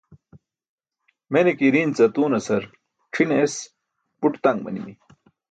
[1.33, 2.63] mene ke iiric ce atuunasar
[3.13, 3.55] c̣ʰine es
[4.19, 4.93] buṭ taṅ manimi